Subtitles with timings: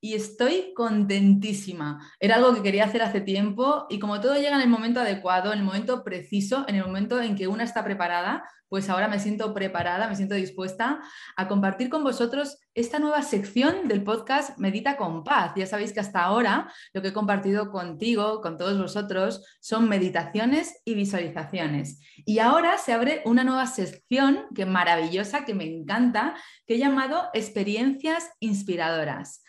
[0.00, 1.98] y estoy contentísima.
[2.20, 5.52] Era algo que quería hacer hace tiempo y como todo llega en el momento adecuado,
[5.52, 9.18] en el momento preciso, en el momento en que una está preparada, pues ahora me
[9.18, 11.00] siento preparada, me siento dispuesta
[11.36, 15.52] a compartir con vosotros esta nueva sección del podcast Medita con Paz.
[15.56, 20.80] Ya sabéis que hasta ahora lo que he compartido contigo, con todos vosotros, son meditaciones
[20.84, 22.00] y visualizaciones.
[22.26, 26.34] Y ahora se abre una nueva sección que maravillosa, que me encanta,
[26.66, 29.42] que he llamado experiencias inspiradoras.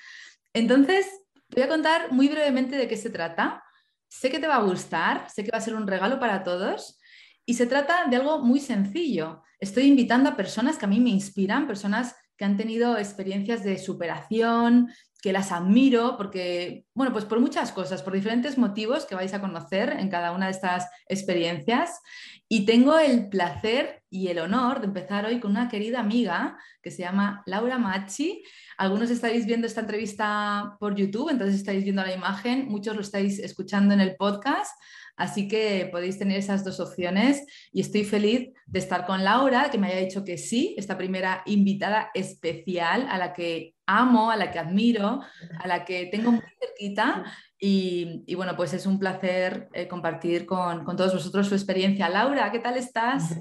[0.53, 1.07] Entonces,
[1.49, 3.63] te voy a contar muy brevemente de qué se trata.
[4.07, 6.99] Sé que te va a gustar, sé que va a ser un regalo para todos
[7.45, 9.43] y se trata de algo muy sencillo.
[9.59, 13.77] Estoy invitando a personas que a mí me inspiran, personas que han tenido experiencias de
[13.77, 14.89] superación,
[15.21, 19.41] que las admiro porque, bueno, pues por muchas cosas, por diferentes motivos que vais a
[19.41, 21.99] conocer en cada una de estas experiencias.
[22.47, 26.91] Y tengo el placer y el honor de empezar hoy con una querida amiga que
[26.91, 28.41] se llama Laura Machi.
[28.79, 33.37] Algunos estáis viendo esta entrevista por YouTube, entonces estáis viendo la imagen, muchos lo estáis
[33.37, 34.71] escuchando en el podcast.
[35.17, 39.77] Así que podéis tener esas dos opciones y estoy feliz de estar con Laura, que
[39.77, 44.49] me haya dicho que sí, esta primera invitada especial a la que amo, a la
[44.49, 45.19] que admiro,
[45.59, 47.25] a la que tengo muy cerquita.
[47.59, 52.07] Y, bueno, pues es un placer eh, compartir con, todos vosotros su experiencia.
[52.07, 53.35] Laura, ¿qué tal estás?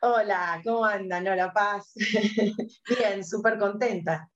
[0.00, 1.26] Hola, ¿cómo andan?
[1.26, 1.92] Hola, Paz.
[3.00, 4.30] Bien, súper contenta.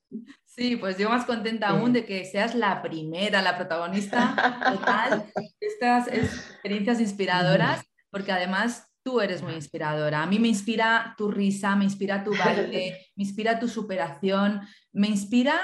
[0.50, 4.34] Sí, pues yo más contenta aún de que seas la primera, la protagonista
[4.64, 10.24] total de estas experiencias inspiradoras, porque además tú eres muy inspiradora.
[10.24, 14.62] A mí me inspira tu risa, me inspira tu baile, me inspira tu superación,
[14.92, 15.54] me inspira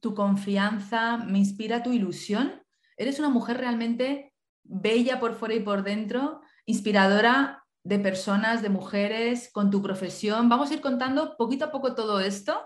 [0.00, 2.60] tu confianza, me inspira tu ilusión.
[2.96, 4.34] Eres una mujer realmente
[4.64, 10.48] bella por fuera y por dentro, inspiradora de personas, de mujeres, con tu profesión.
[10.48, 12.60] Vamos a ir contando poquito a poco todo esto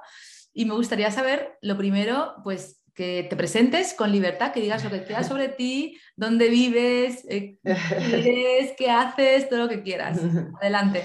[0.59, 4.91] y me gustaría saber, lo primero, pues que te presentes con libertad, que digas lo
[4.91, 10.19] que quieras sobre ti, dónde vives, eh, qué haces, todo lo que quieras.
[10.61, 11.05] Adelante.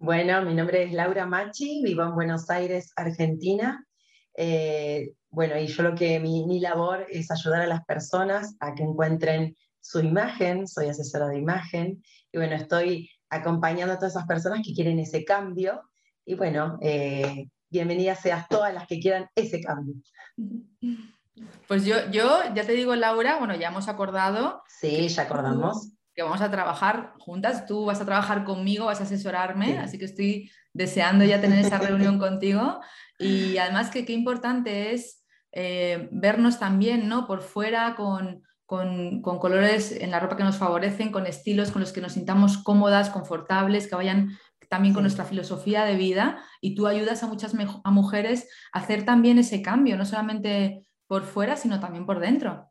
[0.00, 3.86] Bueno, mi nombre es Laura Machi, vivo en Buenos Aires, Argentina.
[4.34, 8.74] Eh, bueno, y yo lo que mi, mi, labor es ayudar a las personas a
[8.74, 14.26] que encuentren su imagen, soy asesora de imagen, y bueno, estoy acompañando a todas esas
[14.26, 15.82] personas que quieren ese cambio.
[16.24, 19.96] Y bueno, eh, bienvenidas seas todas las que quieran ese cambio.
[21.68, 24.62] Pues yo, yo ya te digo, Laura, bueno, ya hemos acordado.
[24.66, 25.92] Sí, ya acordamos.
[26.14, 27.66] Que vamos a trabajar juntas.
[27.66, 31.78] Tú vas a trabajar conmigo, vas a asesorarme, así que estoy deseando ya tener esa
[31.78, 32.80] reunión contigo.
[33.18, 35.22] Y además que qué importante es
[35.52, 37.26] eh, vernos también, ¿no?
[37.26, 41.80] Por fuera con, con, con, colores en la ropa que nos favorecen, con estilos con
[41.82, 44.30] los que nos sintamos cómodas, confortables, que vayan
[44.68, 47.54] también con nuestra filosofía de vida y tú ayudas a muchas
[47.84, 52.70] a mujeres a hacer también ese cambio, no solamente por fuera, sino también por dentro.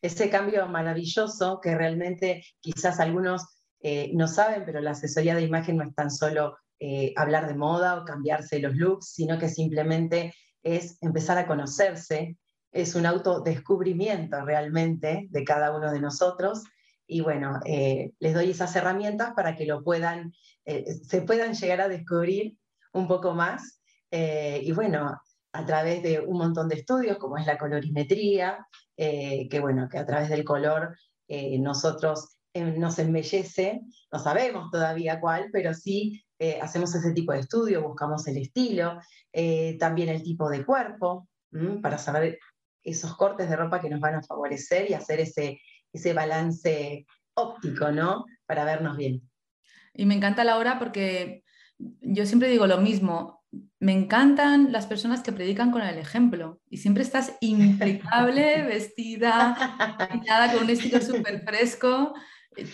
[0.00, 3.46] Ese cambio maravilloso que realmente quizás algunos
[3.80, 7.54] eh, no saben, pero la asesoría de imagen no es tan solo eh, hablar de
[7.54, 12.36] moda o cambiarse los looks, sino que simplemente es empezar a conocerse,
[12.72, 16.64] es un autodescubrimiento realmente de cada uno de nosotros.
[17.12, 20.32] Y bueno, eh, les doy esas herramientas para que lo puedan
[20.64, 22.56] eh, se puedan llegar a descubrir
[22.94, 23.82] un poco más.
[24.10, 25.20] Eh, y bueno,
[25.52, 28.66] a través de un montón de estudios, como es la colorimetría,
[28.96, 30.96] que bueno, que a través del color
[31.58, 33.80] nosotros nos embellece,
[34.12, 36.22] no sabemos todavía cuál, pero sí
[36.60, 39.00] hacemos ese tipo de estudio, buscamos el estilo,
[39.78, 41.28] también el tipo de cuerpo,
[41.82, 42.38] para saber
[42.84, 45.60] esos cortes de ropa que nos van a favorecer y hacer ese,
[45.92, 48.26] ese balance óptico, ¿no?
[48.46, 49.22] Para vernos bien.
[49.94, 51.44] Y me encanta la hora porque
[51.78, 53.42] yo siempre digo lo mismo,
[53.80, 59.56] me encantan las personas que predican con el ejemplo y siempre estás impecable, vestida,
[60.26, 62.14] nada con un estilo súper fresco.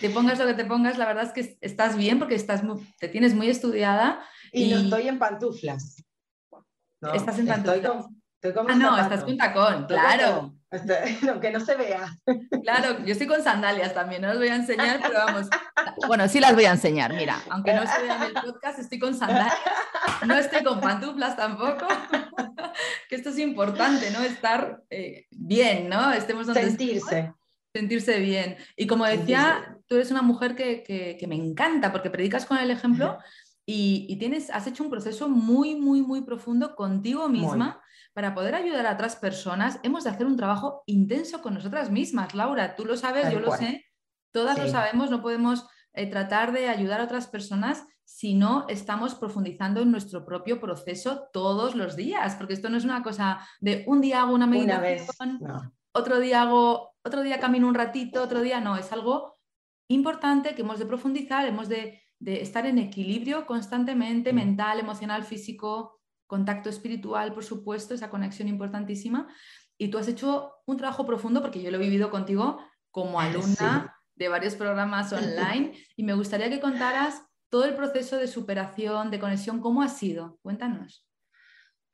[0.01, 2.63] Te pongas lo que te pongas, la verdad es que estás bien porque estás
[2.99, 4.21] te tienes muy estudiada.
[4.51, 6.03] Y, no estoy en pantuflas.
[7.13, 8.05] estás en pantuflas.
[8.43, 10.58] ah, no, estás con tacón, claro.
[11.29, 12.15] Aunque no se vea.
[12.63, 15.47] Claro, yo estoy con sandalias también, no las voy a enseñar, pero vamos.
[16.07, 18.99] Bueno, sí las voy a enseñar, mira, aunque no se vea en el podcast, estoy
[18.99, 19.53] con sandalias,
[20.25, 21.87] no estoy con pantuflas tampoco,
[23.09, 24.21] que esto es importante, ¿no?
[24.21, 26.11] Estar eh, bien, ¿no?
[26.11, 27.33] Estemos donde Sentirse.
[27.73, 28.57] Sentirse bien.
[28.75, 33.19] Y como decía, tú eres una mujer que, me encanta porque predicas con el ejemplo
[33.71, 37.79] y, tienes, has hecho un proceso muy, muy, muy profundo contigo misma
[38.13, 42.33] para poder ayudar a otras personas, hemos de hacer un trabajo intenso con nosotras mismas.
[42.33, 43.85] Laura, tú lo sabes, yo lo sé,
[44.31, 49.13] todas lo sabemos, no podemos eh, tratar de ayudar a otras personas si no estamos
[49.13, 53.83] profundizando en nuestro propio proceso todos los días, porque esto no es una cosa de
[53.85, 55.39] un día hago una meditación,
[55.91, 59.37] otro día hago, otro día camino un ratito, otro día no, es algo
[59.89, 65.99] importante que hemos de profundizar, hemos de, de estar en equilibrio constantemente, mental, emocional, físico,
[66.27, 69.27] contacto espiritual, por supuesto, esa conexión importantísima.
[69.77, 72.59] Y tú has hecho un trabajo profundo porque yo lo he vivido contigo
[72.91, 78.27] como alumna de varios programas online y me gustaría que contaras todo el proceso de
[78.27, 80.37] superación, de conexión, ¿cómo ha sido?
[80.43, 81.05] Cuéntanos.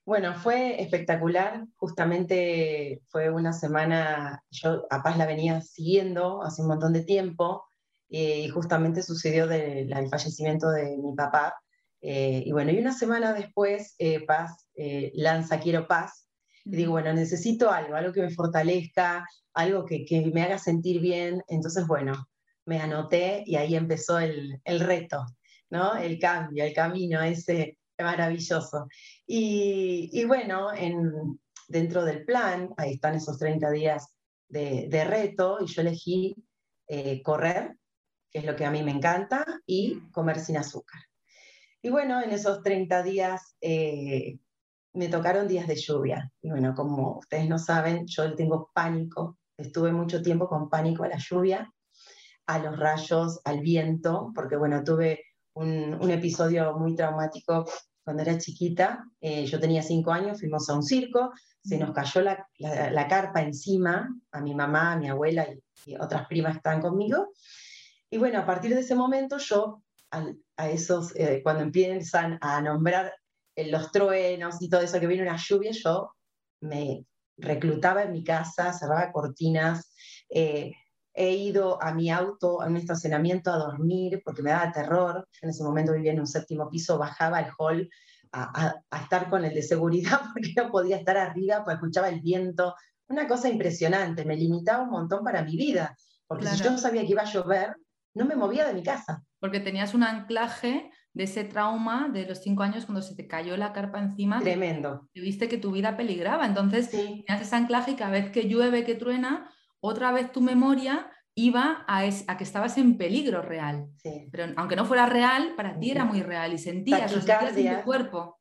[0.06, 1.66] Bueno, fue espectacular.
[1.78, 7.65] Justamente fue una semana, yo a Paz la venía siguiendo hace un montón de tiempo
[8.10, 11.56] y justamente sucedió el fallecimiento de mi papá
[12.08, 16.28] eh, y bueno, y una semana después, eh, Paz eh, lanza Quiero Paz.
[16.64, 19.26] Y digo, bueno, necesito algo, algo que me fortalezca,
[19.56, 21.42] algo que, que, me haga sentir bien.
[21.48, 22.28] Entonces, bueno,
[22.66, 25.26] me anoté y ahí empezó el, el reto,
[25.72, 25.96] ¿no?
[25.96, 28.88] El cambio, el camino ese maravilloso.
[29.26, 34.16] Y, y bueno, en, dentro del plan, ahí están esos 30 días
[34.48, 36.36] de, de reto, y yo elegí
[37.24, 37.76] correr,
[38.36, 41.00] que es lo que a mí me encanta, y comer sin azúcar.
[41.82, 44.40] Y bueno, en esos 30 días eh,
[44.92, 46.30] me tocaron días de lluvia.
[46.42, 49.38] Y bueno, como ustedes no saben, yo tengo pánico.
[49.56, 51.72] Estuve mucho tiempo con pánico a la lluvia,
[52.46, 55.22] a los rayos, al viento, porque bueno, tuve
[55.54, 57.64] un, episodio muy traumático
[58.04, 59.06] cuando era chiquita.
[59.22, 61.32] Eh, yo tenía cinco años, fuimos a un circo,
[61.64, 66.28] se nos cayó la, carpa encima, a mi mamá, a mi abuela y, y otras
[66.28, 67.30] primas que estaban conmigo.
[68.10, 69.82] Y bueno, a partir de ese momento yo
[70.12, 73.14] a, esos, eh, cuando empiezan a nombrar
[73.56, 76.12] eh, los truenos y todo eso, que viene una lluvia, yo
[76.62, 77.06] me
[77.38, 79.92] reclutaba en mi casa, cerraba cortinas,
[80.30, 80.72] eh,
[81.14, 85.28] he ido a mi auto, a un estacionamiento a dormir porque me daba terror.
[85.32, 87.90] Yo en ese momento vivía en un séptimo piso, bajaba al hall
[88.32, 92.76] a, estar con el de seguridad porque no podía estar arriba, porque escuchaba el viento.
[93.08, 95.96] Una cosa impresionante, me limitaba un montón para mi vida,
[96.28, 97.76] porque si yo sabía que iba a llover,
[98.16, 102.40] no me movía de mi casa porque tenías un anclaje de ese trauma de los
[102.40, 104.42] cinco años cuando se te cayó la carpa encima.
[104.42, 105.08] Tremendo.
[105.14, 106.46] Y viste que tu vida peligraba.
[106.46, 111.12] Entonces, tenías ese anclaje y cada vez que llueve, que truena, otra vez tu memoria
[111.36, 112.02] iba a,
[112.38, 113.88] que estabas en peligro real.
[114.32, 117.84] Pero aunque no fuera real, para ti era muy real y sentías, Taquicardia, en tu
[117.84, 118.40] cuerpo.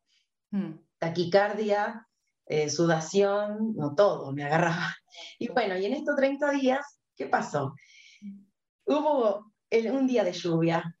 [0.51, 0.71] Hmm.
[0.97, 2.07] Taquicardia,
[2.47, 4.95] eh, sudación, no todo, me agarraba.
[5.39, 7.73] Y bueno, y en estos 30 días, ¿qué pasó?
[8.85, 10.95] Hubo un día de lluvia.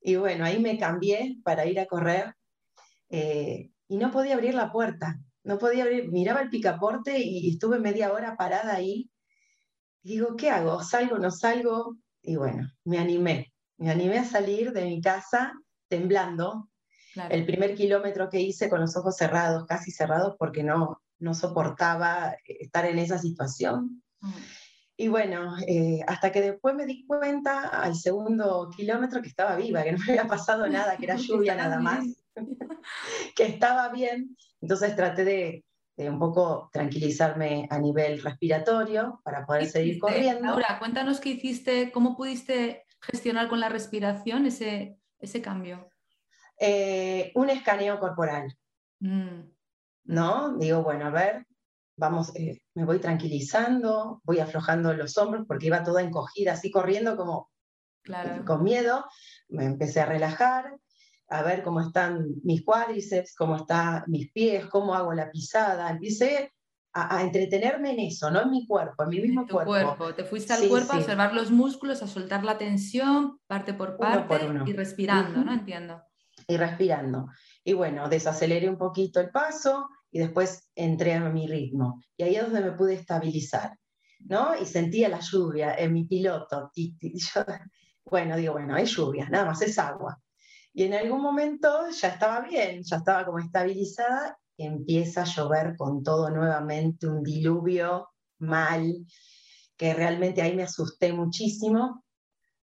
[0.00, 2.34] Y bueno, ahí me cambié para ir a correr
[3.08, 5.18] eh, y no podía abrir la puerta.
[5.42, 9.10] No podía abrir, miraba el picaporte y, estuve media hora parada ahí.
[10.02, 10.82] digo, ¿qué hago?
[10.82, 11.96] ¿Salgo, no salgo?
[12.22, 13.52] Y bueno, me animé.
[13.78, 15.52] Me animé a salir de mi casa
[15.88, 16.68] temblando.
[17.28, 22.36] El primer kilómetro que hice con los ojos cerrados, casi cerrados, porque no, no soportaba
[22.44, 24.02] estar en esa situación.
[24.20, 24.30] Mm.
[25.00, 29.82] Y bueno, eh, hasta que después me di cuenta al segundo kilómetro que estaba viva,
[29.82, 32.04] que no me había pasado nada, que era lluvia nada más,
[33.34, 34.36] que estaba bien.
[34.60, 35.64] Entonces traté de,
[35.96, 40.50] un poco tranquilizarme a nivel respiratorio para poder seguir corriendo.
[40.50, 45.88] Ahora, cuéntanos qué hiciste, cómo pudiste gestionar con la respiración ese, ese cambio.
[46.58, 48.54] Eh, un escaneo corporal.
[48.98, 49.48] Mm.
[50.04, 50.58] ¿No?
[50.58, 51.46] Digo, bueno, a ver,
[52.00, 57.16] vamos, eh, me voy tranquilizando, voy aflojando los hombros porque iba toda encogida, así corriendo
[57.16, 57.50] como
[58.06, 59.04] eh, con miedo.
[59.48, 60.74] Me empecé a relajar,
[61.28, 65.90] a ver cómo están mis cuádriceps, cómo están mis pies, cómo hago la pisada.
[65.90, 66.52] Empecé
[66.94, 70.14] a, entretenerme en eso, no en mi cuerpo, en mi mismo cuerpo.
[70.14, 74.38] Te fuiste al cuerpo a observar los músculos, a soltar la tensión, parte por parte
[74.66, 75.52] y respirando, ¿no?
[75.52, 76.02] Entiendo.
[76.48, 77.28] y respirando.
[77.62, 82.02] Y bueno, desaceleré un poquito el paso y después entré a mi ritmo.
[82.16, 83.78] Y ahí es donde me pude estabilizar,
[84.20, 84.60] ¿no?
[84.60, 86.70] Y sentía la lluvia en mi piloto.
[86.74, 87.44] Y, yo,
[88.04, 90.20] bueno, digo, bueno, hay lluvia, nada más es agua.
[90.72, 96.02] Y en algún momento ya estaba bien, ya estaba como estabilizada, empieza a llover con
[96.02, 98.94] todo nuevamente, un diluvio mal,
[99.76, 102.04] que realmente ahí me asusté muchísimo.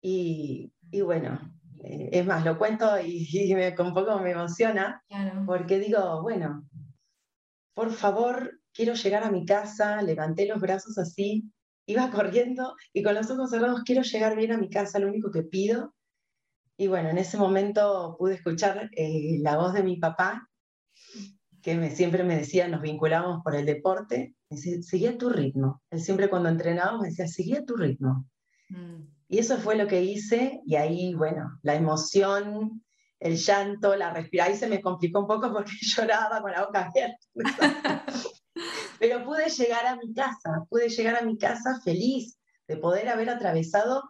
[0.01, 1.39] Y, y bueno,
[1.83, 5.03] eh, es más, lo cuento y, me, un poco me emociona,
[5.45, 6.65] porque digo, bueno,
[7.73, 11.51] por favor, quiero llegar a mi casa, levanté los brazos así,
[11.85, 15.31] iba corriendo y con los ojos cerrados, quiero llegar bien a mi casa, lo único
[15.31, 15.93] que pido.
[16.77, 20.49] Y bueno, en ese momento pude escuchar eh, la voz de mi papá,
[21.61, 25.81] que me, siempre me decía, nos vinculamos por el deporte, me decía, seguía tu ritmo.
[25.91, 28.27] Él siempre cuando entrenábamos me decía, seguía tu ritmo.
[28.69, 29.07] Mm.
[29.29, 32.82] Y eso fue lo que hice y ahí, bueno, la emoción,
[33.23, 36.89] el llanto, la respiración, ahí se me complicó un poco porque lloraba con la boca
[36.89, 37.17] abierta.
[38.99, 42.37] Pero pude llegar a mi casa, pude llegar a mi casa feliz
[42.67, 44.03] de poder haber atravesado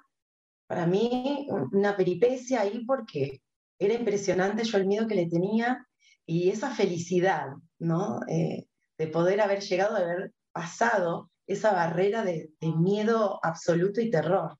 [0.67, 3.41] para mí una peripecia ahí porque
[3.77, 5.87] era impresionante yo el miedo que le tenía
[6.25, 8.21] y esa felicidad, ¿no?
[8.27, 8.65] Eh,
[8.97, 14.57] de poder haber llegado, de haber pasado esa barrera de miedo absoluto y terror.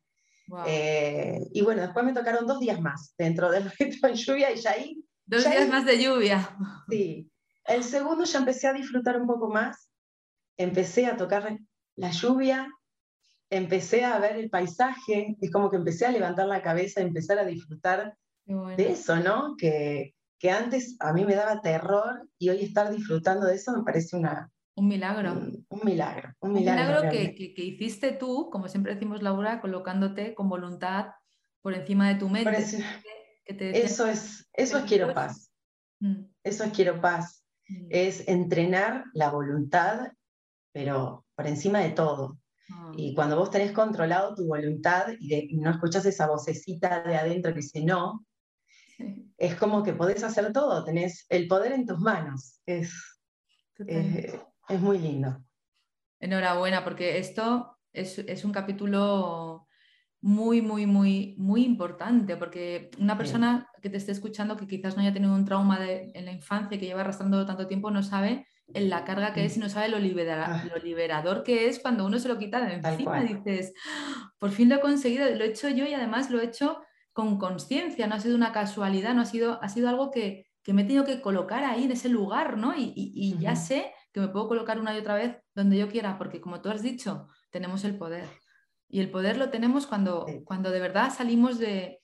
[0.68, 4.58] Eh, y bueno, después me tocaron dos días más dentro del reto en lluvia y
[4.58, 5.04] ya ahí...
[5.26, 6.58] Dos días más de lluvia.
[6.90, 7.32] Sí.
[7.66, 9.90] El segundo ya empecé a disfrutar un poco más,
[10.58, 11.58] empecé a tocar
[11.96, 12.70] la lluvia,
[13.50, 17.40] empecé a ver el paisaje, es como que empecé a levantar la cabeza, a empezar
[17.40, 19.56] a disfrutar de eso, ¿no?
[19.58, 23.84] Que, que antes a mí me daba terror y hoy estar disfrutando de eso me
[23.84, 25.34] parece una, un milagro.
[25.70, 26.34] Un, milagro.
[26.40, 31.12] Un milagro, que, que, hiciste tú, como siempre decimos Laura, colocándote con voluntad
[31.62, 32.66] por encima de tu mente.
[33.46, 35.52] eso es, eso es quiero paz.
[36.00, 36.26] Mm.
[36.44, 37.46] Eso es quiero paz.
[37.68, 37.88] Mm.
[37.90, 40.12] Es entrenar la voluntad,
[40.72, 42.40] pero por encima de todo.
[42.72, 42.92] Ah.
[42.96, 47.62] Y cuando vos tenés controlado tu voluntad y, no escuchas esa vocecita de adentro que
[47.62, 48.26] dice no,
[49.38, 52.60] es como que podés hacer todo, tenés el poder en tus manos.
[52.66, 52.92] Es,
[54.70, 55.44] es muy lindo.
[56.20, 59.68] Enhorabuena, porque esto es, un capítulo
[60.22, 65.02] muy, muy, muy, muy importante, porque una persona que te esté escuchando que quizás no
[65.02, 68.90] haya tenido un trauma en la infancia, que lleva arrastrando tanto tiempo, no sabe en
[68.90, 70.64] la carga que es y no sabe lo, ah.
[70.70, 73.22] lo liberador que es cuando uno se lo quita de encima.
[73.22, 76.46] Dices, ah, por fin lo he conseguido, lo he hecho yo y además lo he
[76.46, 80.48] hecho con conciencia, no ha sido una casualidad, no ha sido, ha sido algo que,
[80.68, 82.74] me he tenido que colocar ahí en ese lugar, ¿no?
[82.76, 86.40] Y, ya sé que me puedo colocar una y otra vez donde yo quiera, porque
[86.40, 88.30] como tú has dicho, tenemos el poder.
[88.88, 92.00] Y el poder lo tenemos cuando, cuando de verdad salimos de,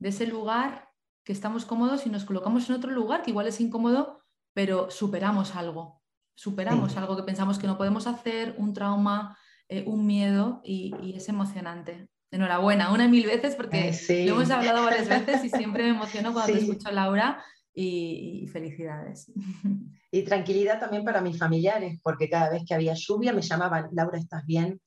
[0.00, 0.88] ese lugar
[1.24, 4.22] que estamos cómodos y nos colocamos en otro lugar que igual es incómodo,
[4.54, 6.00] pero superamos algo.
[6.36, 9.36] Superamos algo que pensamos que no podemos hacer, un trauma,
[9.68, 12.08] eh, un miedo y, es emocionante.
[12.30, 16.32] Enhorabuena, una y mil veces porque lo hemos hablado varias veces y siempre me emociono
[16.32, 17.42] cuando te escucho, Laura,
[17.78, 19.32] y, felicidades.
[20.10, 24.16] Y tranquilidad también para mis familiares, porque cada vez que había lluvia me llamaban, Laura,
[24.16, 24.80] ¿estás bien?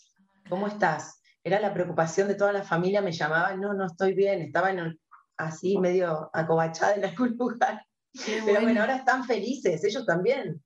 [0.50, 1.22] ¿Cómo estás?
[1.44, 4.72] Era la preocupación de toda la familia, me llamaban, no, no estoy bien, estaba
[5.38, 7.86] así medio acobachada en algún lugar.
[8.26, 8.82] Pero bueno.
[8.82, 10.60] ahora están felices, ellos también.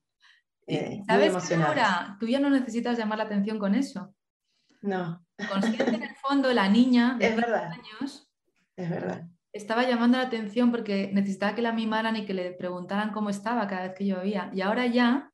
[0.67, 2.15] Eh, ¿Sabes Laura?
[2.17, 4.15] Tú ya no necesitas llamar la atención con eso.
[4.81, 5.21] No.
[5.51, 7.73] Consciente en el fondo, la niña de es verdad.
[7.73, 8.31] años.
[8.77, 13.11] Es verdad estaba llamando la atención porque necesitaba que la mimaran y que le preguntaran
[13.11, 14.51] cómo estaba cada vez que llovía.
[14.53, 15.31] Y ahora ya,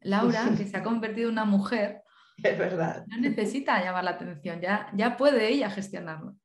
[0.00, 2.02] Laura, que se ha convertido en una mujer,
[2.42, 3.04] es verdad.
[3.08, 6.36] No necesita llamar la atención, ya, ya puede ella gestionarlo.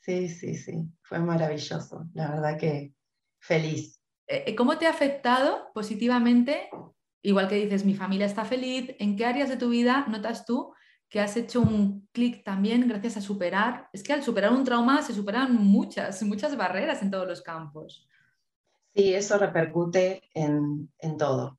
[0.00, 2.92] Sí, sí, sí, fue maravilloso, la verdad que
[3.38, 4.00] feliz.
[4.26, 6.68] Eh, eh, ¿Cómo te ha afectado positivamente?
[7.22, 10.74] Igual que dices, mi familia está feliz, ¿en qué áreas de tu vida notas tú
[11.08, 13.88] que has hecho un clic también gracias a superar.
[13.92, 18.08] Es que al superar un trauma se superan muchas, muchas barreras en todos los campos.
[18.94, 21.58] Sí, eso repercute en, todo.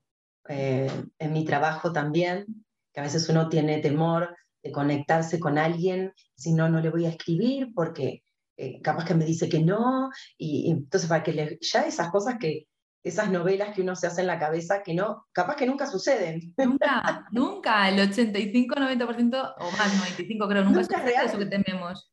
[0.49, 0.89] Eh,
[1.19, 6.53] en mi trabajo también, que a veces uno tiene temor de conectarse con alguien, si
[6.53, 8.23] no, no le voy a escribir porque
[8.57, 12.37] eh, capaz que me dice que no, y, entonces para que le, ya esas cosas
[12.39, 12.67] que,
[13.03, 16.53] esas novelas que uno se hace en la cabeza que no, capaz que nunca suceden.
[16.57, 21.25] Nunca, nunca, el 85-90% o más, 95 creo, nunca, es real.
[21.25, 22.11] eso que tememos.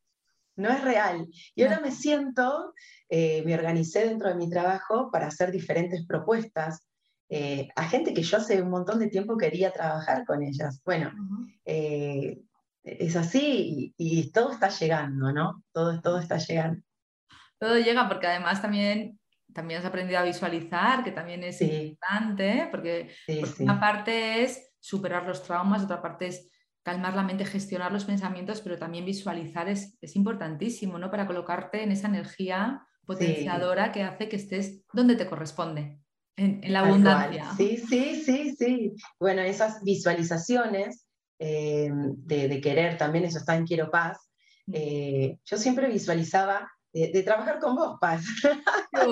[0.55, 1.27] No es real.
[1.53, 2.73] Y ahora me siento,
[3.09, 6.87] eh, me organicé dentro de mi trabajo para hacer diferentes propuestas
[7.29, 10.81] eh, a gente que yo hace un montón de tiempo quería trabajar con ellas.
[10.85, 11.11] Bueno,
[11.65, 12.39] eh,
[12.83, 15.63] es así y, y, todo está llegando, ¿no?
[15.71, 16.83] Todo, todo está llegando.
[17.57, 19.19] Todo llega porque además también
[19.55, 23.09] también has aprendido a visualizar, que también es importante, porque,
[23.59, 26.51] una parte es superar los traumas, otra parte es
[26.83, 31.09] calmar la mente, gestionar los pensamientos, pero también visualizar es, importantísimo, ¿no?
[31.09, 36.01] Para colocarte en esa energía potenciadora que hace que estés donde te corresponde,
[36.35, 37.49] en, la abundancia.
[37.55, 38.93] Sí, sí, sí, sí.
[39.17, 41.07] Bueno, esas visualizaciones
[41.39, 44.17] eh, de, querer, también eso está en Quiero Paz,
[44.73, 48.25] eh, yo siempre visualizaba de, trabajar con vos, Paz.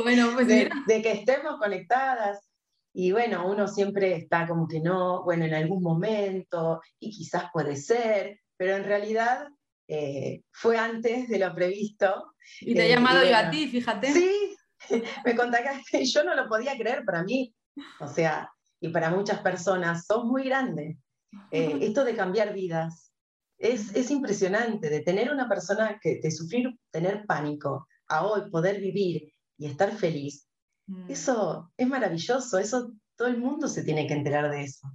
[0.03, 2.49] Bueno, pues de, de, que estemos conectadas,
[2.93, 7.75] y bueno, uno siempre está como que no, bueno, en algún momento, y quizás puede
[7.75, 9.47] ser, pero en realidad
[9.87, 12.33] eh, fue antes de lo previsto.
[12.61, 14.13] Y te he eh, llamado yo a ti, fíjate.
[14.13, 14.55] Sí,
[15.25, 17.53] me contactaste, yo no lo podía creer para mí,
[17.99, 18.49] o sea,
[18.79, 20.97] y para muchas personas, sos muy grande.
[21.51, 23.12] Eh, esto de cambiar vidas
[23.63, 28.79] es, es, impresionante, de tener una persona que, de sufrir, tener pánico, a hoy poder
[28.79, 30.47] vivir y estar feliz,
[30.87, 31.09] Mm.
[31.09, 34.87] Eso es maravilloso, eso todo el mundo se tiene que enterar de eso.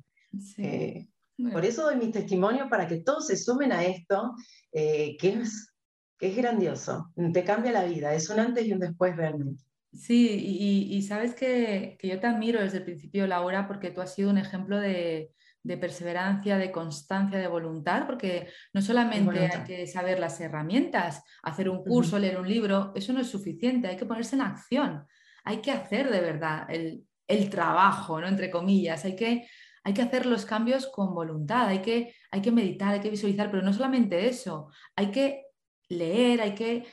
[0.58, 1.08] Eh,
[1.52, 4.34] por eso doy mi testimonio para que todos se sumen a esto,
[4.72, 5.72] eh, que, es,
[6.18, 9.62] que es grandioso, te cambia la vida, es un antes y un después realmente.
[9.92, 14.14] Sí, y, sabes que, que, yo te admiro desde el principio, Laura, porque tú has
[14.14, 19.86] sido un ejemplo de, de perseverancia, de constancia, de voluntad, porque no solamente hay que
[19.86, 24.06] saber las herramientas, hacer un curso, leer un libro, eso no es suficiente, hay que
[24.06, 25.06] ponerse en acción
[25.48, 27.04] hay que hacer de verdad el,
[27.50, 28.28] trabajo, ¿no?
[28.28, 29.48] Entre comillas, hay que,
[29.82, 33.50] hay que hacer los cambios con voluntad, hay que, hay que meditar, hay que visualizar,
[33.50, 35.46] pero no solamente eso, hay que
[35.88, 36.86] leer, hay que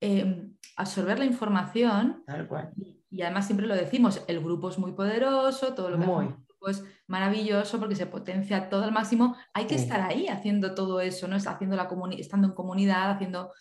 [0.00, 2.22] em, absorber la información.
[3.10, 6.28] Y, además siempre lo decimos, el grupo es muy poderoso, todo lo que muy.
[6.68, 9.36] Es maravilloso porque se potencia todo al máximo.
[9.54, 11.36] Hay que estar ahí haciendo todo eso, ¿no?
[11.36, 11.88] Haciendo la
[12.18, 13.52] estando en comunidad, haciendo.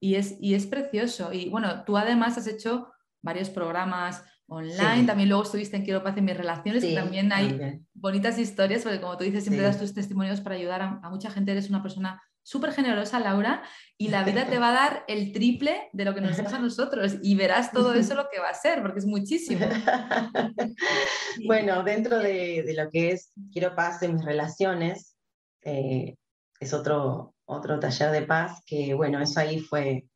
[0.00, 1.32] Y es, y es precioso.
[1.32, 6.16] Y bueno, tú además has hecho varios programas online, también luego estuviste en Quiero Paz
[6.16, 9.92] en mis relaciones, y también hay bonitas historias, porque como tú dices, siempre das tus
[9.92, 13.62] testimonios para ayudar a, mucha gente, eres una persona súper generosa, Laura,
[13.98, 16.58] y la vida te va a dar el triple de lo que nos das a
[16.58, 19.66] nosotros y verás todo eso lo que va a ser, porque es muchísimo.
[21.46, 25.14] bueno, dentro de, lo que es Quiero Paz en mis relaciones,
[25.62, 26.16] eh,
[26.58, 30.06] es otro, otro taller de paz que, bueno, eso ahí fue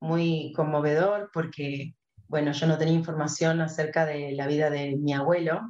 [0.00, 1.94] muy conmovedor porque
[2.28, 5.62] bueno, yo no tenía información acerca de la vida de mi abuelo.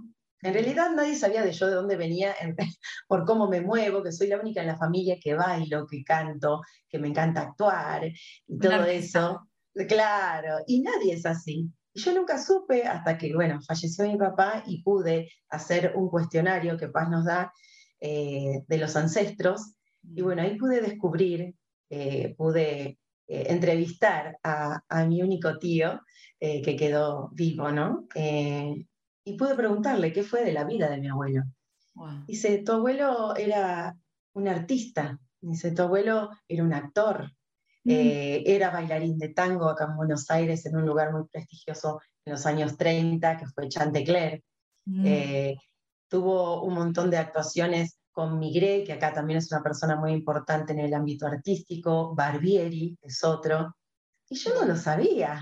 [0.43, 2.35] En realidad nadie sabía de yo de dónde venía,
[3.09, 6.63] por cómo me muevo, que soy la única en la familia que bailo, que canto,
[6.89, 9.49] que me encanta actuar y todo eso.
[9.89, 11.71] Claro, y nadie es así.
[11.93, 16.77] Y yo nunca supe hasta que, bueno, falleció mi papá y pude hacer un cuestionario
[16.77, 17.53] que Paz nos da
[18.01, 19.75] eh, de los ancestros.
[20.03, 21.55] Y bueno, ahí pude descubrir,
[21.91, 26.01] eh, pude eh, entrevistar a, a, mi único tío,
[26.41, 28.09] que quedó vivo, ¿no?
[29.31, 31.43] Eh, y pude preguntarle qué fue de la vida de mi abuelo.
[32.27, 33.95] Dice, tu abuelo era
[34.33, 37.31] un artista, dice, tu abuelo era un actor,
[37.85, 37.91] mm.
[37.91, 42.33] eh, era bailarín de tango acá en Buenos Aires, en un lugar muy prestigioso en
[42.33, 44.43] los años 30, que fue Chantecler.
[44.87, 45.53] Mm.
[46.09, 50.73] tuvo un montón de actuaciones con Migré, que acá también es una persona muy importante
[50.73, 53.77] en el ámbito artístico, Barbieri es otro,
[54.29, 55.41] y yo no lo sabía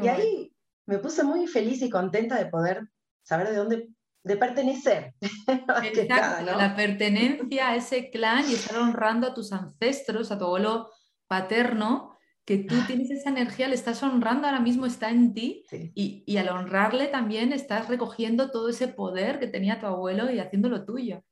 [0.00, 0.52] y ahí
[0.86, 2.88] me puse muy feliz y contenta de poder
[3.22, 3.88] saber de dónde,
[4.24, 5.14] de pertenecer.
[5.84, 10.90] Exacto, la pertenencia a ese clan y estar honrando a tus ancestros, a tu abuelo
[11.26, 12.84] paterno, que tú ah.
[12.86, 17.06] tienes esa energía, le estás honrando ahora mismo, está en ti, y, y, al honrarle
[17.06, 21.24] también estás recogiendo todo ese poder que tenía tu abuelo y haciéndolo tuyo.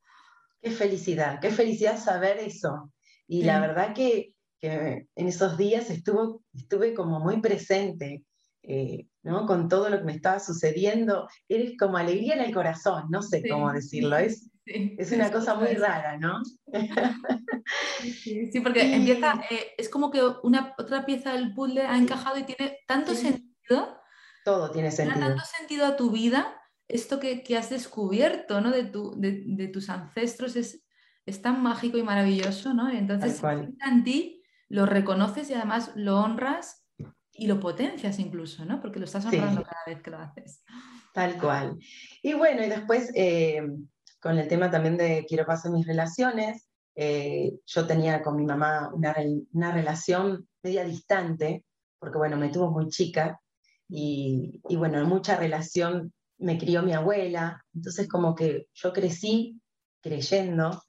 [0.63, 2.93] Qué felicidad, qué felicidad saber eso.
[3.27, 8.25] Y la verdad que, que, en esos días estuvo, estuve como muy presente
[8.63, 9.47] eh, ¿no?
[9.47, 13.43] con todo lo que me estaba sucediendo, eres como alegría en el corazón, no sé
[13.49, 16.43] cómo decirlo, es, es una cosa muy rara, ¿no?
[18.01, 22.45] Sí, porque empieza, eh, es como que una otra pieza del puzzle ha encajado y
[22.45, 24.01] tiene tanto sentido.
[24.45, 25.21] Todo tiene sentido.
[25.21, 28.71] tanto sentido a tu vida, esto que, que has descubierto ¿no?
[28.71, 30.85] de, tu, de, de, tus ancestros es,
[31.27, 32.91] es tan mágico y maravilloso, ¿no?
[32.91, 33.41] Entonces,
[33.87, 36.80] en ti, lo reconoces y además lo honras
[37.41, 38.83] y lo potencias incluso, ¿no?
[38.83, 40.63] Porque lo estás honrando cada vez que lo haces.
[41.15, 41.79] Tal cual.
[42.23, 43.63] Y bueno, y después eh,
[44.21, 48.91] con el tema también de quiero pasar mis relaciones, eh, yo tenía con mi mamá
[48.93, 49.17] una,
[49.55, 51.65] una, relación media distante,
[51.99, 53.41] porque bueno, me tuvo muy chica
[53.89, 59.59] y, y bueno, en mucha relación me crió mi abuela, entonces como que yo crecí
[60.03, 60.83] creyendo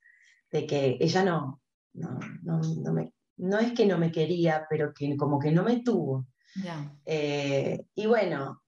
[0.51, 1.61] de que ella no,
[1.93, 5.63] no, no, no, me, no es que no me quería, pero que como que no
[5.63, 6.25] me tuvo.
[7.05, 8.61] Eh, y bueno,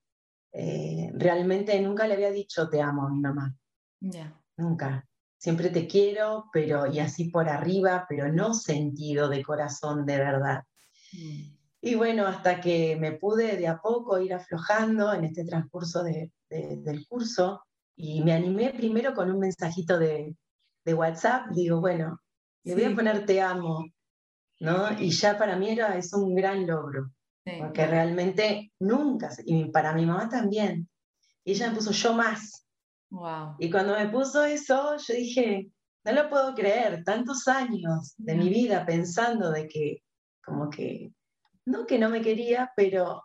[0.51, 3.55] eh, realmente nunca le había dicho te amo a mi mamá.
[3.99, 4.39] Ya.
[4.57, 5.07] Nunca.
[5.37, 10.63] Siempre te quiero, pero y así por arriba, pero no sentido de corazón de verdad.
[11.11, 11.55] Mm.
[11.81, 16.31] Y bueno, hasta que me pude de a poco ir aflojando en este transcurso de-
[16.49, 17.61] de- del curso
[17.95, 20.33] y me animé primero con un mensajito de,
[20.85, 22.21] de WhatsApp, digo, bueno,
[22.63, 22.91] le voy Sí.
[22.91, 23.85] a poner te amo,
[24.61, 24.97] ¿no?
[24.97, 27.11] Y ya para mí era, es un gran logro,
[27.45, 30.87] Sí, porque realmente nunca, y para mi mamá también,
[31.43, 32.65] y ella me puso yo más.
[33.09, 33.55] Wow.
[33.59, 35.69] Y cuando me puso eso, yo dije,
[36.05, 39.97] no lo puedo creer, tantos años de mi vida pensando de que,
[40.43, 41.11] como que,
[41.65, 43.23] no que no me quería, pero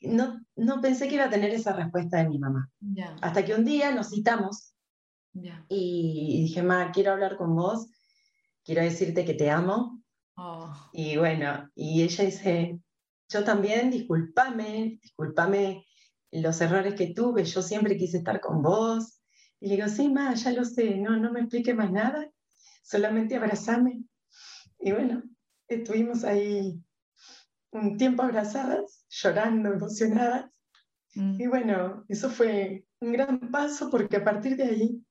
[0.00, 2.68] no, no pensé que iba a tener esa respuesta de mi mamá.
[2.80, 4.72] Ya, Hasta que un día nos citamos
[5.34, 5.64] ya.
[5.68, 7.88] y dije, ma, quiero hablar con vos,
[8.64, 10.00] quiero decirte que te amo.
[10.36, 12.80] Oh, Y bueno, y ella dice,
[13.30, 15.86] yo también, discúlpame, discúlpame
[16.32, 19.22] los errores que tuve, yo siempre quise estar con vos.
[19.60, 22.28] Y le digo, sí, ma, ya lo sé, no, no me explique más nada,
[22.82, 24.02] solamente abrazame.
[24.80, 25.22] Y bueno,
[25.68, 26.80] estuvimos ahí
[27.72, 30.50] un tiempo abrazadas, llorando, emocionadas.
[31.14, 35.04] mm, Y bueno, eso fue un gran paso porque a partir de ahí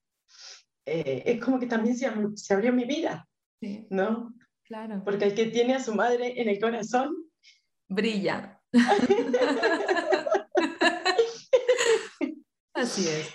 [0.85, 3.27] eh, es como que también se, se abrió mi vida,
[3.61, 4.33] sí, ¿no?
[4.63, 5.01] claro.
[5.05, 7.13] Porque el que tiene a su madre en el corazón,
[7.89, 8.61] Brilla.
[12.73, 13.33] Así es.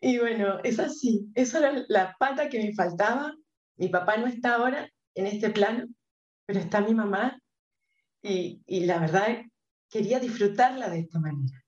[0.00, 3.34] y bueno, es así, esa era la pata que me faltaba.
[3.76, 5.86] Mi papá no está ahora en este plano,
[6.46, 7.40] pero está mi mamá
[8.22, 9.42] y, y la verdad
[9.90, 11.64] quería disfrutarla de esta manera.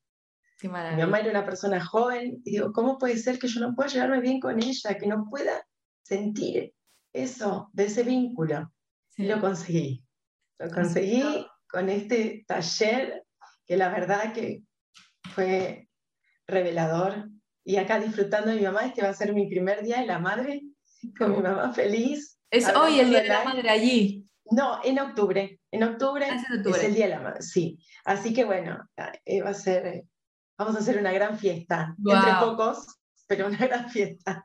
[0.58, 3.74] Qué Mi mamá era una persona joven y digo, ¿cómo puede ser que yo no
[3.74, 5.66] pueda llevarme bien con ella, que no pueda
[6.02, 6.74] sentir
[7.12, 8.70] eso, de ese vínculo?
[9.08, 9.24] Sí.
[9.24, 10.04] Y lo conseguí.
[10.58, 13.24] Lo conseguí con este taller
[13.66, 14.62] que la verdad que
[15.34, 15.88] fue
[16.46, 17.28] revelador.
[17.64, 20.18] Y acá disfrutando de mi mamá, este va a ser mi primer día de la
[20.18, 20.62] madre,
[21.18, 22.38] con mi mamá feliz.
[22.50, 23.44] Es hoy el Día de la.
[23.44, 24.26] Madre allí.
[24.50, 25.60] No, en octubre.
[25.70, 26.78] En octubre, Ah, es en octubre.
[26.80, 27.78] es el Día de la Madre, sí.
[28.04, 28.78] Así que bueno,
[29.24, 30.04] eh, va a ser, eh,
[30.58, 31.94] vamos a hacer una gran fiesta.
[32.04, 32.86] Entre pocos,
[33.28, 34.44] pero una gran fiesta.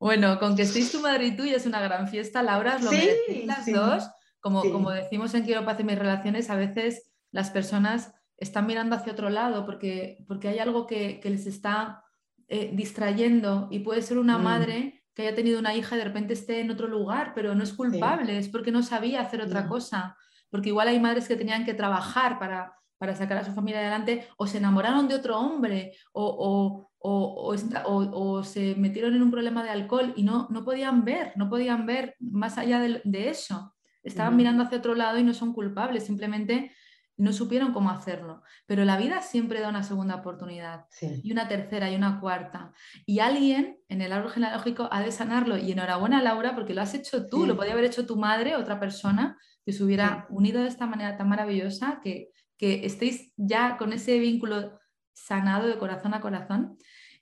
[0.00, 2.82] Bueno, con que estéis tu madre y tú ya es una gran fiesta, Laura, os
[2.82, 3.72] lo Sí, merecéis las sí.
[3.72, 4.04] dos.
[4.44, 4.70] Como, Sí.
[4.70, 9.14] como decimos en Quiero Paz en mis relaciones, a veces las personas están mirando hacia
[9.14, 12.02] otro lado porque, porque hay algo que, que les está
[12.48, 14.42] eh, distrayendo y puede ser una Mm.
[14.44, 17.64] madre que haya tenido una hija y de repente esté en otro lugar, pero no
[17.64, 19.68] es culpable, es porque no sabía hacer otra No.
[19.70, 20.14] cosa.
[20.50, 24.26] Porque igual hay madres que tenían que trabajar para, para sacar a su familia adelante
[24.36, 29.14] o se enamoraron de otro hombre o, o- o- o esta- o- o se metieron
[29.14, 32.78] en un problema de alcohol y no, no podían ver, no podían ver más allá
[32.80, 33.73] de, de eso.
[34.04, 36.72] Estaban mirando hacia otro lado y no son culpables, simplemente
[37.16, 38.42] no supieron cómo hacerlo.
[38.66, 41.20] Pero la vida siempre da una segunda oportunidad Sí.
[41.22, 42.72] y una tercera y una cuarta.
[43.06, 45.56] Y alguien en el árbol genealógico ha de sanarlo.
[45.56, 47.46] Y enhorabuena, Laura, porque lo has hecho tú, Sí.
[47.48, 51.16] lo podía haber hecho tu madre, otra persona, que se hubiera unido de esta manera
[51.16, 54.78] tan maravillosa, que, que estéis ya con ese vínculo
[55.12, 56.76] sanado de corazón a corazón.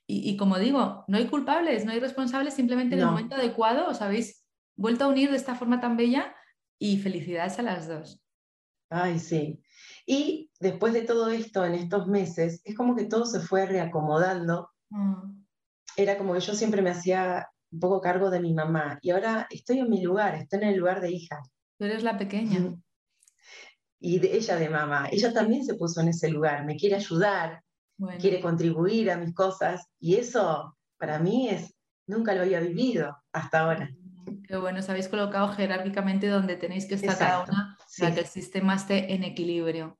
[0.07, 3.87] Y, y como digo, no hay culpables, no hay responsables, simplemente en el momento adecuado
[3.87, 4.43] os habéis
[4.75, 6.35] vuelto a unir de esta forma tan bella
[6.83, 8.21] y felicidades a las dos.
[8.89, 9.61] Ay, sí.
[10.05, 14.69] Y después de todo esto, en estos meses, es como que todo se fue reacomodando.
[14.89, 15.45] Mm,
[15.95, 19.47] Era como que yo siempre me hacía un poco cargo de mi mamá y ahora
[19.49, 21.41] estoy en mi lugar, estoy en el lugar de hija.
[21.77, 22.75] Tú eres la pequeña.
[24.01, 25.07] Y de ella de mamá.
[25.09, 27.63] Ella también se puso en ese lugar, me quiere ayudar,
[27.97, 31.73] Bueno, quiere contribuir a mis cosas y eso para mí es,
[32.07, 33.89] nunca lo había vivido hasta ahora.
[34.47, 38.01] Qué bueno, os habéis colocado jerárquicamente donde tenéis que estar cada una sí.
[38.01, 39.99] para que el sistema esté en equilibrio.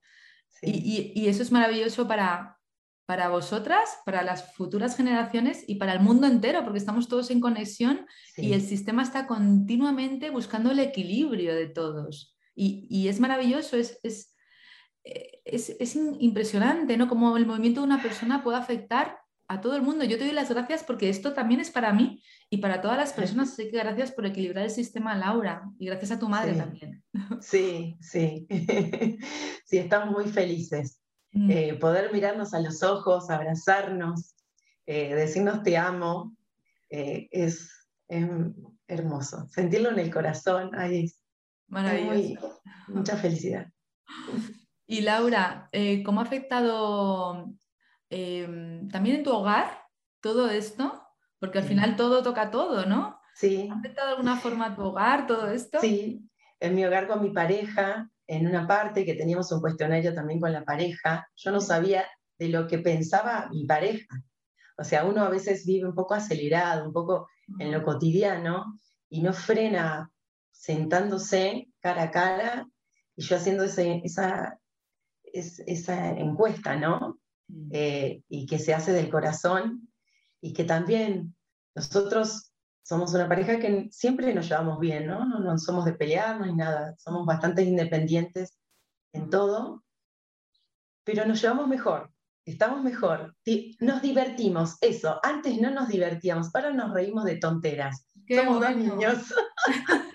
[0.49, 0.67] Sí.
[0.69, 2.59] Y, y- y eso es maravilloso para,
[3.05, 7.39] para vosotras, para las futuras generaciones y para el mundo entero, porque estamos todos en
[7.39, 8.05] conexión
[8.35, 8.47] sí.
[8.47, 12.35] y el sistema está continuamente buscando el equilibrio de todos.
[12.55, 14.35] Y, y es maravilloso, es, es,
[15.03, 17.07] eh, es- es impresionante, ¿no?
[17.09, 20.03] Como el movimiento de una persona puede afectar a todo el mundo.
[20.05, 23.13] Yo te doy las gracias porque esto también es para mí y para todas las
[23.13, 23.49] personas.
[23.53, 26.59] Así que gracias por equilibrar el sistema, Laura, y gracias a tu madre Sí.
[26.59, 27.03] también.
[27.41, 28.47] Sí, sí.
[29.65, 30.99] sí, estamos muy felices.
[31.31, 34.35] Mm, Eh, poder mirarnos a los ojos, abrazarnos,
[34.85, 36.35] eh, decirnos te amo,
[36.89, 37.69] eh, es,
[38.07, 38.29] es
[38.87, 39.47] hermoso.
[39.49, 41.23] Sentirlo en el corazón, ay, es,
[41.67, 42.61] maravilloso.
[42.87, 43.67] muy- mucha felicidad.
[44.85, 45.69] Y Laura,
[46.05, 47.49] ¿cómo ha afectado
[48.13, 49.83] eh, también en tu hogar
[50.21, 51.01] todo esto?
[51.39, 53.19] Porque al final todo toca todo, ¿no?
[53.35, 55.79] Sí, ¿Ha afectado de alguna forma a tu hogar todo esto?
[55.81, 60.39] sí, en mi hogar con mi pareja, en una parte que teníamos un cuestionario también
[60.39, 62.05] con la pareja, yo no sabía
[62.37, 64.23] de lo que pensaba mi pareja.
[64.77, 67.27] O sea, uno a veces vive un poco acelerado, un poco
[67.59, 70.09] en lo cotidiano y no frena
[70.51, 72.67] sentándose cara a cara
[73.15, 74.59] y yo haciendo esa,
[75.33, 77.19] esa encuesta, ¿no?
[77.47, 77.69] Mm.
[77.71, 79.89] Eh, y que se hace del corazón
[80.41, 81.35] y que también
[81.75, 82.51] nosotros
[82.83, 85.25] somos una pareja que siempre nos llevamos bien, ¿no?
[85.25, 88.59] No, no somos de pelearnos ni nada, somos bastante independientes
[89.13, 89.83] en todo,
[91.05, 92.11] pero nos llevamos mejor,
[92.45, 93.35] estamos mejor,
[93.79, 99.33] nos divertimos, eso, antes no nos divertíamos, ahora nos reímos de tonteras, somos dos niños.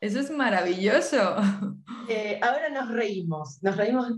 [0.00, 1.36] Eso es maravilloso.
[2.08, 4.10] Eh, ahora nos reímos, nos reímos,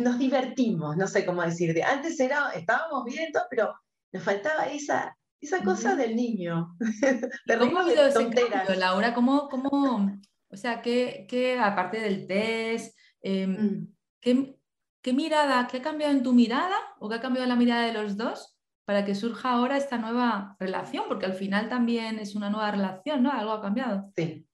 [0.00, 1.82] nos divertimos, no sé cómo decirte.
[1.82, 3.74] Antes era, estábamos bien, pero
[4.12, 6.76] nos faltaba esa, esa cosa del niño.
[7.58, 9.14] ¿Cómo ha ido ese cambio, Laura?
[9.14, 13.94] ¿Cómo, cómo, o sea, qué, aparte del test, em, mm.
[14.20, 17.92] ¿qué, mirada, qué ha cambiado en tu mirada o qué ha cambiado la mirada de
[17.92, 21.04] los dos para que surja ahora esta nueva relación?
[21.08, 23.32] Porque al final también es una nueva relación, ¿no?
[23.32, 24.10] Algo ha cambiado.
[24.16, 24.46] Sí.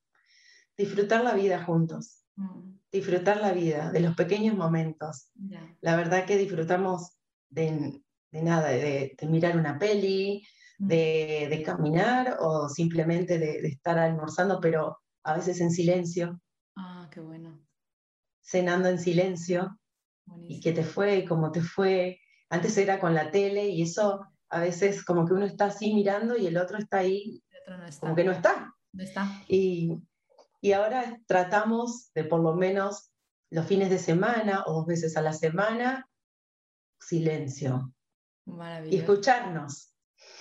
[0.77, 2.23] Disfrutar la vida juntos.
[2.37, 2.76] Mm.
[2.97, 5.31] Disfrutar la vida, de los pequeños momentos.
[5.83, 7.19] La verdad que disfrutamos
[7.51, 8.01] de,
[8.33, 10.43] nada, de, mirar una peli,
[10.79, 10.87] mm.
[10.87, 16.41] de, caminar o simplemente de, estar almorzando, pero a veces en silencio.
[16.75, 17.61] Ah, qué bueno.
[18.43, 19.79] Cenando en silencio.
[20.49, 22.19] Y qué te fue, cómo te fue.
[22.49, 26.35] Antes era con la tele y eso a veces como que uno está así mirando
[26.37, 27.43] y el otro está ahí,
[28.01, 28.75] como que no está.
[28.93, 29.45] No está.
[29.49, 29.93] Y,
[30.61, 33.11] y ahora tratamos de por lo menos
[33.51, 36.09] los fines de semana o dos veces a la semana,
[37.01, 37.92] silencio.
[38.90, 39.95] Y escucharnos.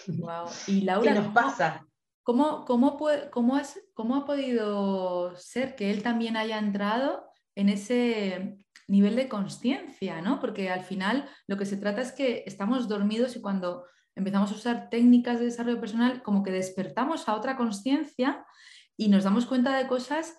[0.08, 0.48] Wow.
[0.68, 1.86] Y Laura, ¿qué nos pasa?
[2.24, 2.98] ¿Cómo, cómo,
[3.32, 3.62] cómo,
[3.94, 10.22] ¿Cómo ha podido ser que él también haya entrado en ese nivel de conciencia?
[10.22, 10.40] ¿no?
[10.40, 14.56] Porque al final lo que se trata es que estamos dormidos y cuando empezamos a
[14.56, 18.46] usar técnicas de desarrollo personal, como que despertamos a otra conciencia
[18.98, 20.36] y nos damos cuenta de cosas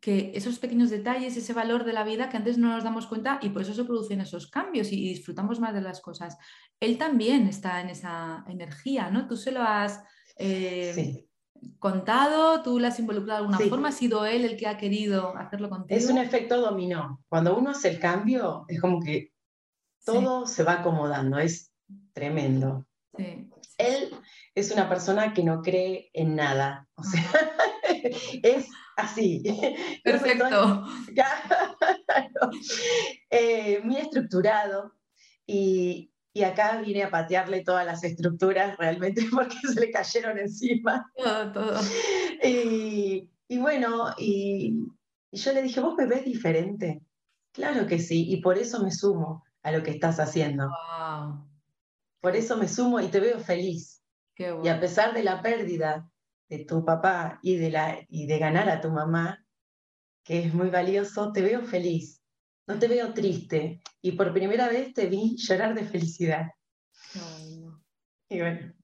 [0.00, 3.38] que esos pequeños detalles, ese valor de la vida que antes no nos damos cuenta
[3.42, 6.36] y por eso se producen esos cambios y disfrutamos más de las cosas.
[6.80, 9.26] Él también está en esa energía, ¿no?
[9.26, 10.02] Tú se lo has
[10.36, 11.26] eh,
[11.78, 15.36] contado, tú lo has involucrado de alguna forma, ha sido él el que ha querido
[15.36, 15.98] hacerlo contigo.
[15.98, 17.22] Es un efecto dominó.
[17.28, 19.32] Cuando uno hace el cambio, es como que
[20.04, 21.72] todo se va acomodando, es
[22.12, 22.86] tremendo.
[23.78, 24.10] Él
[24.54, 27.22] es una persona que no cree en nada, o sea,
[28.42, 29.42] es así.
[30.02, 30.84] Perfecto.
[33.30, 34.92] Eh, muy estructurado
[35.46, 41.10] y, y acá vine a patearle todas las estructuras realmente porque se le cayeron encima.
[41.16, 41.80] Todo, todo.
[42.42, 44.86] Y, bueno, y,
[45.32, 47.00] yo le dije, ¿vos me ves diferente?
[47.52, 50.68] Claro que sí, y por eso me sumo a lo que estás haciendo.
[52.26, 54.02] Por eso me sumo y te veo feliz.
[54.36, 56.10] Y a pesar de la pérdida
[56.48, 59.46] de tu papá y de, la, y de ganar a tu mamá,
[60.24, 62.20] que es muy valioso, te veo feliz
[62.66, 63.80] no te veo triste.
[64.02, 66.50] Y por primera vez te vi llorar de felicidad.
[68.28, 68.74] Y bueno,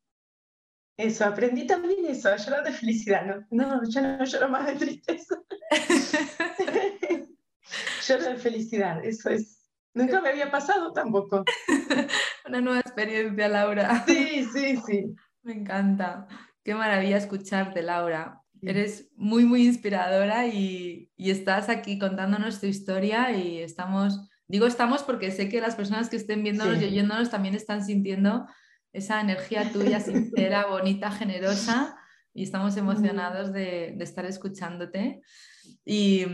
[0.96, 3.26] eso, aprendí también eso, a llorar de felicidad.
[3.26, 5.34] No, no yo no lloro más de tristeza.
[8.06, 9.68] lloro de felicidad, eso es.
[9.94, 11.44] Nunca me había pasado tampoco.
[12.46, 14.04] Una nueva experiencia, Laura.
[14.06, 15.14] Sí, sí, sí.
[15.42, 16.26] Me encanta.
[16.64, 18.40] Qué maravilla escucharte, Laura.
[18.60, 25.32] Eres muy, muy inspiradora y, estás aquí contándonos tu historia y estamos, digo estamos porque
[25.32, 28.46] sé que las personas que estén viéndonos y oyéndonos también están sintiendo
[28.92, 31.96] esa energía tuya sincera, bonita, generosa
[32.32, 35.22] y estamos emocionados de, estar escuchándote.
[35.84, 36.24] Y,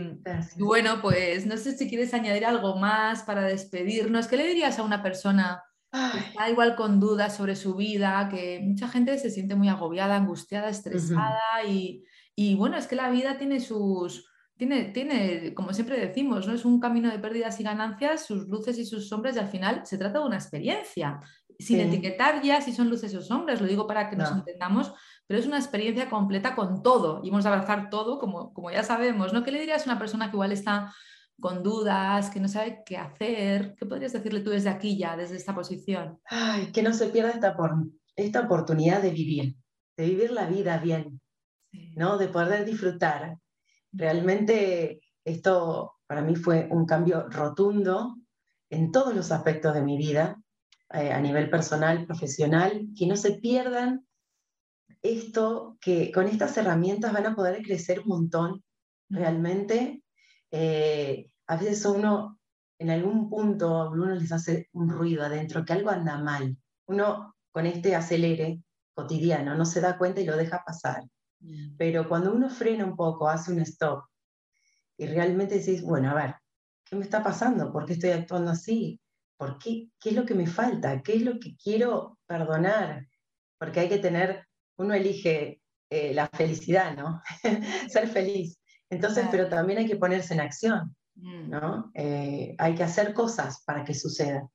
[0.55, 4.27] y, bueno, pues no sé si quieres añadir algo más para despedirnos.
[4.27, 8.59] ¿Qué le dirías a una persona que está igual con dudas sobre su vida, que
[8.63, 13.37] mucha gente se siente muy agobiada, angustiada, estresada y, y bueno, es que la vida
[13.37, 16.53] tiene sus, tiene, tiene, como siempre decimos, ¿no?
[16.53, 19.85] es un camino de pérdidas y ganancias, sus luces y sus sombras, y al final
[19.85, 21.19] se trata de una experiencia,
[21.57, 24.93] sin etiquetar ya si son luces o sombras, lo digo para que nos entendamos,
[25.27, 28.83] pero es una experiencia completa con todo, y hemos de abrazar todo, como, como ya
[28.83, 29.43] sabemos, ¿no?
[29.43, 30.93] ¿Qué le dirías a una persona que igual está
[31.39, 33.75] con dudas, que no sabe qué hacer?
[33.75, 36.19] ¿Qué podrías decirle tú desde aquí ya, desde esta posición?
[36.25, 37.71] Ay, que no se pierda esta, por,
[38.15, 39.55] esta oportunidad de vivir,
[39.97, 41.21] de vivir la vida bien,
[41.95, 42.17] ¿no?
[42.17, 43.37] De poder disfrutar.
[43.91, 48.15] Realmente esto para mí fue un cambio rotundo
[48.69, 50.41] en todos los aspectos de mi vida,
[50.93, 54.07] eh, a nivel personal, profesional, que no se pierdan
[55.01, 58.63] esto, que con estas herramientas van a poder crecer un montón,
[59.09, 60.03] realmente.
[60.51, 62.39] Eh, a veces uno
[62.79, 66.57] en algún punto uno les hace un ruido adentro, que algo anda mal.
[66.87, 68.61] Uno con este acelere
[68.93, 71.03] cotidiano no se da cuenta y lo deja pasar.
[71.77, 74.03] Pero cuando uno frena un poco, hace un stop
[74.97, 76.35] y realmente decís, bueno, a ver,
[76.83, 77.71] ¿qué me está pasando?
[77.71, 78.99] ¿Por qué estoy actuando así?
[79.37, 79.87] ¿Por qué?
[79.97, 81.01] ¿Qué es lo que me falta?
[81.01, 83.07] ¿Qué es lo que quiero perdonar?
[83.57, 84.45] Porque hay que tener,
[84.77, 87.21] uno elige eh, la felicidad, ¿no?
[87.89, 88.58] Ser feliz.
[88.89, 91.49] Entonces, pero también hay que ponerse en acción, mm.
[91.49, 91.91] ¿no?
[91.93, 94.47] Eh, hay que hacer cosas para que suceda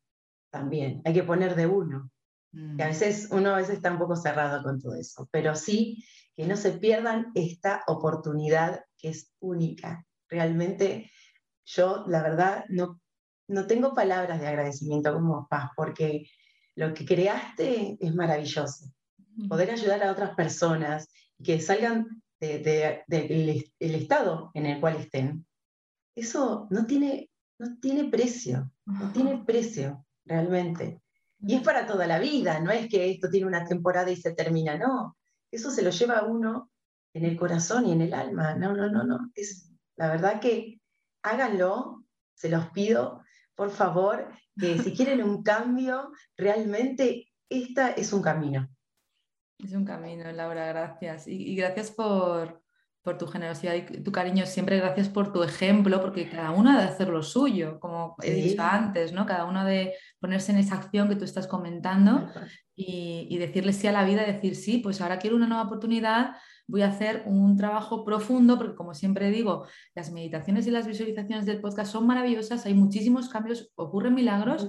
[0.50, 1.02] también.
[1.04, 2.10] Hay que poner de uno.
[2.52, 2.90] Que a mm.
[2.90, 6.04] veces uno a veces está un poco cerrado con todo eso, pero sí
[6.36, 10.04] que no se pierdan esta oportunidad que es única.
[10.28, 11.10] Realmente
[11.64, 13.00] yo, la verdad, no,
[13.48, 16.26] no tengo palabras de agradecimiento como Paz, porque
[16.76, 18.86] lo que creaste es maravilloso.
[19.48, 21.08] Poder ayudar a otras personas
[21.42, 22.22] que salgan
[22.58, 25.46] del estado en el cual estén,
[26.16, 31.00] eso no tiene, no tiene precio, no tiene precio realmente.
[31.40, 34.34] Y es para toda la vida, no es que esto tiene una temporada y se
[34.34, 35.16] termina, no.
[35.50, 36.70] Eso se lo lleva a uno
[37.12, 38.54] en el corazón y en el alma.
[38.54, 39.30] No, no, no, no.
[39.34, 40.80] Es, la verdad que
[41.22, 42.04] háganlo,
[42.34, 43.22] se los pido,
[43.54, 48.68] por favor, que si quieren un cambio, realmente esta es un camino.
[49.58, 51.26] Es un camino, Laura, gracias.
[51.28, 52.62] Y, gracias por,
[53.18, 54.46] tu generosidad y tu cariño.
[54.46, 58.32] Siempre gracias por tu ejemplo, porque cada uno ha de hacer lo suyo, como he
[58.32, 59.26] dicho antes, ¿no?
[59.26, 62.30] Cada uno de ponerse en esa acción que tú estás comentando
[62.74, 66.36] y, y decirle sí a la vida, decir sí, pues ahora quiero una nueva oportunidad,
[66.66, 71.46] voy a hacer un trabajo profundo, porque como siempre digo, las meditaciones y las visualizaciones
[71.46, 74.68] del podcast son maravillosas, hay muchísimos cambios, ocurren milagros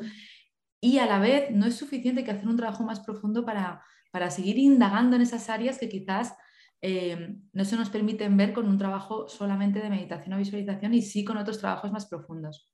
[0.81, 3.81] y a la vez no es suficiente que hacer un trabajo más profundo para,
[4.15, 6.35] para seguir indagando en esas áreas que quizás
[6.81, 11.01] eh, no se nos permiten ver con un trabajo solamente de meditación o visualización y
[11.01, 12.71] sí con otros trabajos más profundos.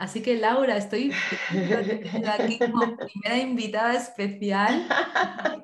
[0.00, 1.12] Así que Laura, estoy
[2.26, 4.88] aquí como primera invitada especial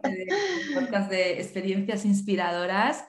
[0.04, 0.28] de
[0.74, 3.04] podcast de experiencias inspiradoras.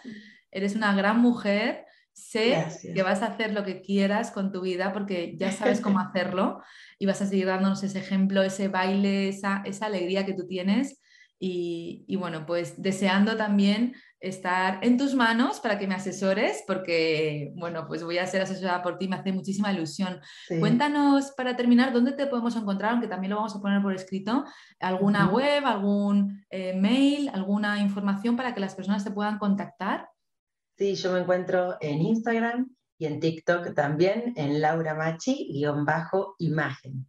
[0.49, 1.85] Eres una gran mujer.
[2.13, 5.99] Sé que vas a hacer lo que quieras con tu vida porque ya sabes cómo
[5.99, 6.63] hacerlo
[6.97, 10.99] y vas a seguir dándonos ese ejemplo, ese baile, esa, esa alegría que tú tienes.
[11.39, 17.53] Y, y, bueno, pues deseando también estar en tus manos para que me asesores, porque,
[17.55, 20.19] bueno, pues voy a ser asesorada por ti, me hace muchísima ilusión.
[20.59, 24.43] Cuéntanos, para terminar, dónde te podemos encontrar, aunque también lo vamos a poner por escrito,
[24.79, 30.09] alguna web, algún eh, mail, alguna información para que las personas te puedan contactar.
[30.77, 32.67] Sí, yo me encuentro en Instagram
[32.99, 37.07] y en TikTok también, en Laura Machi-imagen.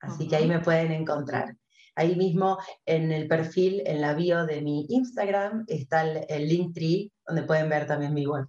[0.00, 1.56] Así que ahí me pueden encontrar.
[2.00, 7.12] Ahí mismo en el perfil, en la bio de mi Instagram, está el, link Linktree,
[7.26, 8.46] donde pueden ver también mi web.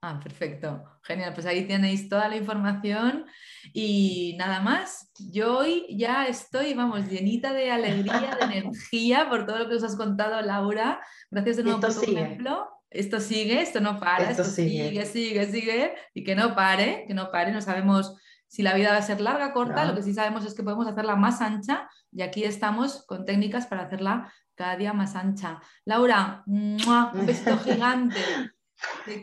[0.00, 0.84] Ah, perfecto.
[1.02, 3.26] Genial, pues ahí tenéis toda la información
[3.72, 5.10] y nada más.
[5.18, 9.82] Yo hoy ya estoy, vamos, llenita de alegría, de energía por todo lo que os
[9.82, 11.00] has contado, Laura.
[11.32, 12.68] Gracias de nuevo por tu ejemplo.
[12.90, 14.88] Esto sigue, esto no para, esto, sigue.
[14.88, 17.50] sigue, sigue, sigue y que no pare, que no pare.
[17.50, 18.14] No sabemos
[18.54, 20.86] si la vida va a ser larga, corta, lo que sí sabemos es que podemos
[20.86, 25.60] hacerla más ancha y aquí estamos con técnicas para hacerla cada día más ancha.
[25.84, 26.76] Laura, un
[27.26, 28.20] besito gigante.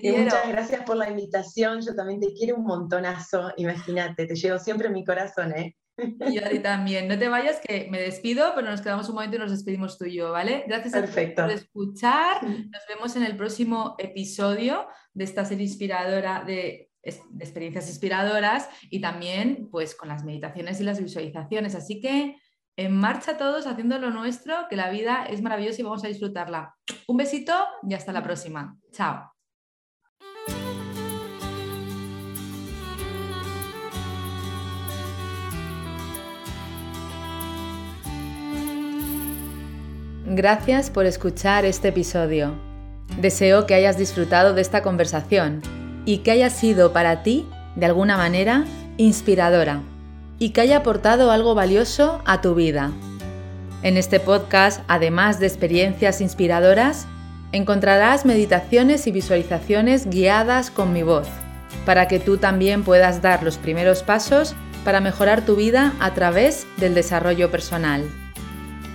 [0.04, 1.80] muchas gracias por la invitación.
[1.80, 3.54] Yo también te quiero un montonazo.
[3.56, 5.78] Imagínate, te llevo siempre en mi corazón, ¿eh?
[5.96, 7.08] Y a ti también.
[7.08, 10.04] No te vayas, que me despido, pero nos quedamos un momento y nos despedimos tú
[10.04, 10.66] y yo, ¿vale?
[10.68, 11.44] Gracias Perfecto.
[11.44, 12.44] por escuchar.
[12.44, 19.02] Nos vemos en el próximo episodio de esta serie inspiradora de de experiencias inspiradoras y
[19.02, 21.76] también pues con las meditaciones y las visualizaciones.
[21.76, 22.38] Así que
[22.78, 26.76] en marcha todos haciendo lo nuestro, que la vida es maravillosa y vamos a disfrutarla.
[27.08, 27.54] Un besito
[27.88, 28.78] y hasta la próxima.
[28.92, 29.32] Chao.
[40.34, 42.56] Gracias por escuchar este episodio.
[43.20, 45.62] Deseo que hayas disfrutado de esta conversación
[46.06, 48.66] y que haya sido para ti, de alguna manera,
[48.98, 49.82] inspiradora
[50.42, 52.92] y que haya aportado algo valioso a tu vida.
[53.84, 57.06] En este podcast, además de experiencias inspiradoras,
[57.52, 61.28] encontrarás meditaciones y visualizaciones guiadas con mi voz,
[61.86, 66.66] para que tú también puedas dar los primeros pasos para mejorar tu vida a través
[66.78, 68.04] del desarrollo personal.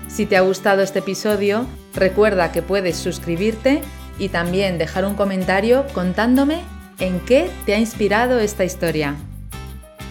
[0.08, 3.82] Si te ha gustado este episodio, recuerda que puedes suscribirte
[4.18, 6.62] y también dejar un comentario contándome
[6.98, 9.16] en qué te ha inspirado esta historia.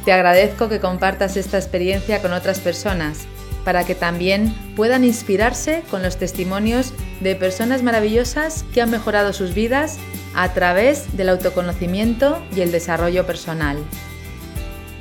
[0.04, 3.26] Te agradezco que compartas esta experiencia con otras personas
[3.64, 9.56] para que también puedan inspirarse con los testimonios de personas maravillosas que han mejorado sus
[9.56, 9.98] vidas
[10.36, 13.78] a través del autoconocimiento y el desarrollo personal.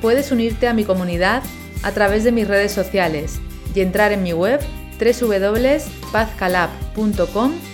[0.00, 1.42] Puedes unirte a mi comunidad
[1.82, 3.38] a través de mis redes sociales
[3.74, 4.60] y entrar en mi web
[4.98, 7.73] www.pazcalab.com